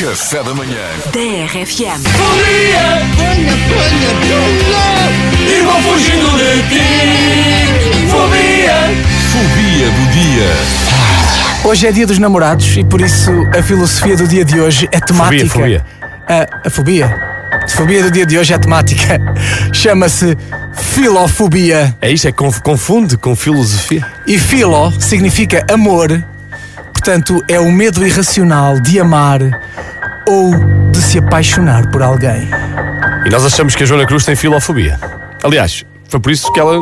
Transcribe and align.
Café 0.00 0.42
da 0.42 0.54
manhã. 0.54 0.78
da 1.12 1.20
RFM. 1.44 2.00
Alegria, 2.32 3.02
Ponha, 3.16 3.52
ponha, 3.68 4.10
ponha. 4.24 5.58
e 5.58 5.62
vou 5.62 5.82
fugindo 5.82 6.30
de 6.38 6.62
ti. 6.68 8.08
Fobia, 8.08 8.74
Fobia 9.30 9.90
do 9.90 10.10
dia. 10.12 11.68
Hoje 11.68 11.86
é 11.86 11.92
dia 11.92 12.06
dos 12.06 12.18
namorados 12.18 12.76
e 12.78 12.84
por 12.84 13.00
isso 13.02 13.30
a 13.56 13.62
filosofia 13.62 14.16
do 14.16 14.26
dia 14.26 14.44
de 14.44 14.58
hoje 14.58 14.88
é 14.90 15.00
temática. 15.00 15.48
fobia. 15.50 15.84
A, 16.26 16.66
a 16.66 16.70
fobia? 16.70 17.14
A 17.62 17.68
fobia 17.68 18.02
do 18.02 18.10
dia 18.10 18.24
de 18.24 18.38
hoje 18.38 18.54
é 18.54 18.58
temática. 18.58 19.20
Chama-se 19.72 20.36
filofobia. 20.74 21.94
É 22.00 22.10
isto, 22.10 22.26
é 22.26 22.32
conf- 22.32 22.60
confunde 22.60 23.18
com 23.18 23.36
filosofia. 23.36 24.06
E 24.26 24.38
filo 24.38 24.90
significa 24.98 25.64
amor, 25.70 26.24
portanto 26.92 27.44
é 27.48 27.60
o 27.60 27.70
medo 27.70 28.04
irracional 28.06 28.80
de 28.80 28.98
amar 28.98 29.40
ou 30.30 30.54
de 30.92 31.02
se 31.02 31.18
apaixonar 31.18 31.90
por 31.90 32.02
alguém. 32.02 32.48
E 33.26 33.30
nós 33.30 33.44
achamos 33.44 33.74
que 33.74 33.82
a 33.82 33.86
Joana 33.86 34.06
Cruz 34.06 34.24
tem 34.24 34.36
filofobia. 34.36 34.98
Aliás, 35.42 35.84
foi 36.08 36.20
por 36.20 36.30
isso 36.30 36.52
que 36.52 36.60
ela 36.60 36.78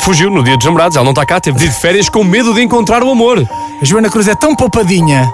fugiu 0.00 0.30
no 0.30 0.44
dia 0.44 0.56
dos 0.56 0.64
namorados. 0.64 0.96
Ela 0.96 1.04
não 1.04 1.10
está 1.10 1.26
cá, 1.26 1.40
teve 1.40 1.58
de 1.58 1.64
ir 1.64 1.68
de 1.68 1.74
férias 1.80 2.08
com 2.08 2.22
medo 2.22 2.54
de 2.54 2.62
encontrar 2.62 3.02
o 3.02 3.10
amor. 3.10 3.38
A 3.82 3.84
Joana 3.84 4.08
Cruz 4.08 4.28
é 4.28 4.34
tão 4.36 4.54
poupadinha, 4.54 5.28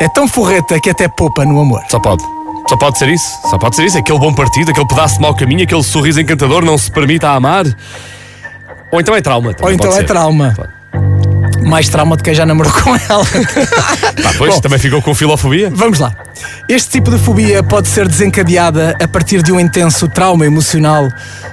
é 0.00 0.08
tão 0.08 0.26
forreta 0.26 0.80
que 0.80 0.88
até 0.88 1.06
poupa 1.06 1.44
no 1.44 1.60
amor. 1.60 1.82
Só 1.90 2.00
pode. 2.00 2.24
Só 2.66 2.76
pode 2.76 2.98
ser 2.98 3.08
isso. 3.08 3.28
Só 3.50 3.58
pode 3.58 3.76
ser 3.76 3.84
isso. 3.84 3.98
Aquele 3.98 4.18
bom 4.18 4.32
partido, 4.32 4.70
aquele 4.70 4.86
pedaço 4.86 5.16
de 5.16 5.20
mau 5.20 5.34
caminho, 5.34 5.64
aquele 5.64 5.82
sorriso 5.82 6.20
encantador 6.20 6.64
não 6.64 6.78
se 6.78 6.90
permita 6.90 7.28
amar. 7.30 7.64
Ou 8.90 9.00
então 9.00 9.14
é 9.14 9.20
trauma. 9.20 9.54
Ou 9.60 9.70
então 9.70 9.86
pode 9.90 9.98
é 9.98 10.00
ser. 10.00 10.06
trauma. 10.06 10.54
Mais 11.62 11.88
trauma 11.88 12.16
de 12.16 12.22
quem 12.22 12.34
já 12.34 12.46
namorou 12.46 12.72
com 12.72 12.94
ela. 12.96 13.24
Pá, 14.22 14.32
pois, 14.38 14.54
Bom. 14.54 14.60
também 14.60 14.78
ficou 14.78 15.02
com 15.02 15.14
filofobia. 15.14 15.70
Vamos 15.74 15.98
lá. 15.98 16.14
Este 16.68 16.90
tipo 16.90 17.10
de 17.10 17.18
fobia 17.18 17.62
pode 17.62 17.88
ser 17.88 18.06
desencadeada 18.08 18.96
a 19.02 19.08
partir 19.08 19.42
de 19.42 19.52
um 19.52 19.58
intenso 19.58 20.08
trauma 20.08 20.46
emocional 20.46 21.08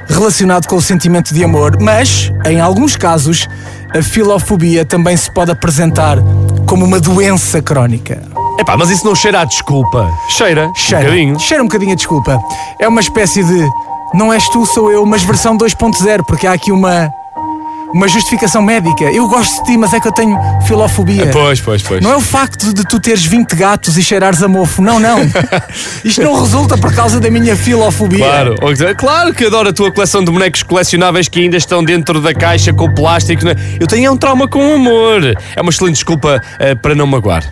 relacionado 0.08 0.68
com 0.68 0.76
o 0.76 0.82
sentimento 0.82 1.34
de 1.34 1.44
amor, 1.44 1.78
mas, 1.82 2.32
em 2.46 2.60
alguns 2.62 2.96
casos, 2.96 3.48
a 3.96 4.02
filofobia 4.02 4.86
também 4.86 5.18
se 5.18 5.30
pode 5.32 5.52
apresentar 5.52 6.18
como 6.68 6.86
uma 6.86 7.00
doença 7.00 7.62
crónica. 7.62 8.22
Epá, 8.60 8.76
mas 8.78 8.90
isso 8.90 9.06
não 9.06 9.16
cheira 9.16 9.42
a 9.42 9.46
desculpa. 9.46 10.10
Cheira. 10.30 10.72
Cheira, 10.76 11.04
Um 11.04 11.06
bocadinho. 11.06 11.40
cheira 11.40 11.64
um 11.64 11.68
bocadinho 11.68 11.92
a 11.94 11.96
desculpa. 11.96 12.40
É 12.80 12.88
uma 12.88 13.00
espécie 13.02 13.44
de 13.44 13.70
não 14.14 14.32
és 14.32 14.48
tu, 14.50 14.66
sou 14.66 14.92
eu, 14.92 15.06
mas 15.06 15.24
versão 15.24 15.58
2.0, 15.58 16.24
porque 16.26 16.48
há 16.48 16.54
aqui 16.54 16.72
uma, 16.72 17.12
uma 17.94 18.08
justificação 18.08 18.62
médica. 18.62 19.06
Eu 19.06 19.28
gosto 19.28 19.64
de 19.64 19.72
ti, 19.72 19.78
mas 19.78 19.94
é 19.94 20.00
que 20.00 20.08
eu 20.08 20.12
tenho 20.12 20.38
filofobia. 20.66 21.28
Pois, 21.32 21.62
pois, 21.62 21.82
pois. 21.82 22.02
Não 22.02 22.12
é 22.12 22.16
o 22.16 22.22
facto 22.22 22.74
de 22.74 22.84
tu 22.84 23.00
teres 23.00 23.26
20 23.26 23.56
gatos 23.56 23.98
e 23.98 24.04
cheirares 24.04 24.42
a 24.44 24.48
mofo. 24.48 24.82
Não, 24.82 25.00
não. 25.00 25.20
Isto 26.04 26.22
não 26.22 26.40
resulta 26.40 26.78
por 26.78 26.94
causa 26.94 27.20
da 27.20 27.30
minha 27.30 27.56
filofobia. 27.56 28.26
Claro, 28.26 28.56
claro 28.98 29.34
que 29.34 29.46
adoro 29.46 29.70
a 29.70 29.74
tua 29.74 29.92
coleção 29.92 30.24
de 30.24 30.32
bonecos 30.32 30.64
colecionáveis 30.64 31.28
que 31.28 31.40
ainda 31.40 31.58
estão 31.58 31.84
dentro 31.84 32.22
da 32.22 32.34
caixa 32.34 32.74
com 32.74 32.90
plástico. 32.94 33.46
né? 33.46 33.56
Eu 33.80 33.88
tenho 33.88 34.12
um 34.12 34.18
trauma 34.18 34.48
com 34.48 34.60
o 34.60 34.74
amor. 34.76 35.38
É 35.56 35.62
uma 35.62 35.70
excelente 35.70 35.96
desculpa 35.96 36.42
eh, 36.60 36.76
para 36.76 36.94
não 36.94 37.08
magoar. 37.08 37.44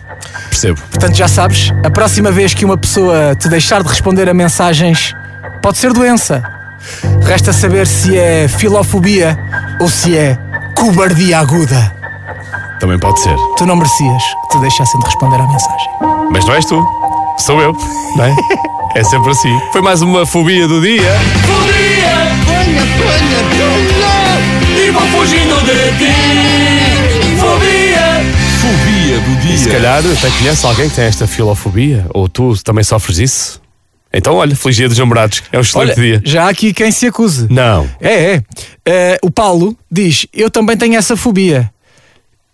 Percebo. 0.48 0.80
Portanto, 0.90 1.14
já 1.14 1.28
sabes, 1.28 1.72
a 1.84 1.90
próxima 1.90 2.30
vez 2.30 2.54
que 2.54 2.64
uma 2.64 2.76
pessoa 2.76 3.34
te 3.34 3.48
deixar 3.48 3.82
de 3.82 3.88
responder 3.88 4.28
a 4.28 4.34
mensagens, 4.34 5.14
pode 5.62 5.78
ser 5.78 5.92
doença. 5.92 6.42
Resta 7.22 7.52
saber 7.52 7.86
se 7.86 8.16
é 8.16 8.46
filofobia 8.46 9.36
ou 9.80 9.88
se 9.88 10.16
é 10.16 10.38
cobardia 10.76 11.38
aguda. 11.38 11.94
Também 12.80 12.98
pode 12.98 13.20
ser. 13.20 13.36
Tu 13.56 13.64
não 13.66 13.76
merecias 13.76 14.22
que 14.42 14.56
te 14.56 14.60
deixassem 14.60 15.00
de 15.00 15.06
responder 15.06 15.36
à 15.40 15.46
mensagem. 15.46 15.88
Mas 16.30 16.44
não 16.44 16.54
és 16.54 16.64
tu. 16.64 16.84
Sou 17.38 17.60
eu. 17.60 17.72
Não 18.16 18.24
é? 18.24 18.34
É 18.94 19.04
sempre 19.04 19.30
assim. 19.30 19.58
Foi 19.72 19.80
mais 19.82 20.02
uma 20.02 20.24
fobia 20.26 20.66
do 20.66 20.80
dia. 20.80 21.02
fobia, 21.42 22.16
Ponha, 22.46 22.82
ponha, 22.96 23.42
ponha. 23.50 24.86
e 24.86 24.90
vou 24.90 25.02
fugindo 25.08 25.54
de 25.64 25.98
ti. 25.98 27.36
Fobia, 27.38 28.20
Fobia 28.60 29.18
do 29.20 29.36
dia. 29.40 29.58
Se 29.58 29.68
calhar 29.70 29.98
até 29.98 30.30
conhece 30.38 30.66
alguém 30.66 30.88
que 30.88 30.96
tem 30.96 31.04
esta 31.04 31.26
filofobia. 31.26 32.06
Ou 32.14 32.28
tu 32.28 32.54
também 32.62 32.84
sofres 32.84 33.18
isso. 33.18 33.60
Então, 34.16 34.34
olha, 34.34 34.56
feliz 34.56 34.76
dia 34.76 34.88
dos 34.88 34.98
namorados. 34.98 35.42
É 35.52 35.58
um 35.58 35.60
excelente 35.60 35.98
Olha, 35.98 36.00
dia. 36.00 36.22
já 36.24 36.44
há 36.44 36.48
aqui 36.48 36.72
quem 36.72 36.90
se 36.90 37.06
acuse. 37.06 37.46
Não. 37.50 37.88
É, 38.00 38.34
é. 38.34 38.42
Eh, 38.84 39.18
o 39.22 39.30
Paulo 39.30 39.76
diz: 39.90 40.26
Eu 40.32 40.50
também 40.50 40.76
tenho 40.76 40.96
essa 40.96 41.16
fobia. 41.16 41.70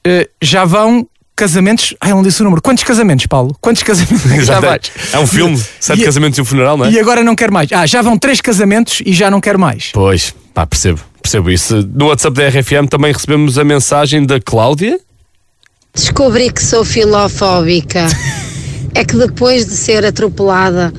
Eh, 0.04 0.28
já 0.42 0.64
vão 0.64 1.06
casamentos. 1.36 1.94
Ai, 2.00 2.10
não 2.10 2.22
disse 2.22 2.40
o 2.40 2.44
número. 2.44 2.60
Quantos 2.60 2.82
casamentos, 2.84 3.26
Paulo? 3.26 3.56
Quantos 3.60 3.82
casamentos? 3.82 4.22
já 4.44 4.60
vais? 4.60 4.90
É 5.12 5.18
um 5.18 5.26
filme, 5.26 5.60
sete 5.80 6.02
E- 6.02 6.04
casamentos 6.04 6.38
e 6.38 6.42
um 6.42 6.44
funeral, 6.44 6.76
não 6.76 6.86
é? 6.86 6.90
E 6.90 6.98
agora 6.98 7.22
não 7.22 7.34
quero 7.36 7.52
mais. 7.52 7.70
Ah, 7.72 7.86
já 7.86 8.02
vão 8.02 8.18
três 8.18 8.40
casamentos 8.40 9.00
e 9.04 9.12
já 9.12 9.30
não 9.30 9.40
quero 9.40 9.58
mais. 9.58 9.90
Pois, 9.92 10.34
pá, 10.52 10.66
percebo, 10.66 11.00
percebo 11.22 11.50
isso. 11.50 11.88
No 11.94 12.06
WhatsApp 12.06 12.36
da 12.36 12.48
RFM 12.48 12.88
também 12.90 13.12
recebemos 13.12 13.58
a 13.58 13.64
mensagem 13.64 14.24
da 14.26 14.40
Cláudia. 14.40 14.98
Descobri 15.94 16.50
que 16.52 16.62
sou 16.62 16.84
filofóbica. 16.84 18.06
É 18.94 19.06
que 19.06 19.16
depois 19.16 19.64
de 19.64 19.72
ser 19.74 20.04
atropelada 20.04 20.92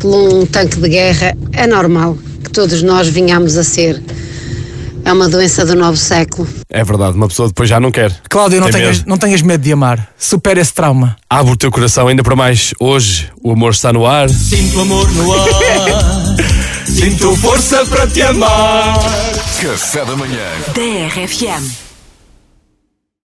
por 0.00 0.32
um 0.32 0.46
tanque 0.46 0.78
de 0.80 0.88
guerra, 0.88 1.36
é 1.52 1.66
normal 1.66 2.16
que 2.42 2.50
todos 2.50 2.82
nós 2.82 3.06
vinhamos 3.08 3.56
a 3.56 3.62
ser. 3.64 4.02
É 5.04 5.12
uma 5.12 5.28
doença 5.28 5.64
do 5.64 5.74
novo 5.74 5.96
século. 5.96 6.46
É 6.68 6.84
verdade, 6.84 7.16
uma 7.16 7.26
pessoa 7.26 7.48
depois 7.48 7.68
já 7.68 7.80
não 7.80 7.90
quer. 7.90 8.14
Cláudio, 8.28 8.60
não 8.60 8.68
Tem 8.70 8.80
tenhas, 8.80 8.98
medo. 8.98 9.08
não 9.08 9.16
tenhas 9.16 9.42
medo 9.42 9.62
de 9.62 9.72
amar. 9.72 10.08
Supera 10.18 10.60
esse 10.60 10.72
trauma. 10.74 11.16
Abre 11.28 11.52
o 11.52 11.56
teu 11.56 11.70
coração 11.70 12.06
ainda 12.08 12.22
para 12.22 12.36
mais. 12.36 12.74
Hoje 12.78 13.30
o 13.42 13.50
amor 13.52 13.72
está 13.72 13.92
no 13.92 14.06
ar. 14.06 14.28
sinto 14.28 14.80
amor 14.80 15.10
no 15.12 15.32
ar. 15.32 15.48
Sinto 16.86 17.34
força 17.36 17.84
para 17.86 18.06
te 18.06 18.20
amar. 18.22 18.98
Café 19.62 20.04
da 20.04 20.16
manhã. 20.16 20.38
Da 20.74 21.06
RFM. 21.22 21.89